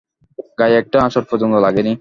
[0.59, 1.89] গাঁয়ে একটা আঁচড় পর্যন্ত লাগে নি।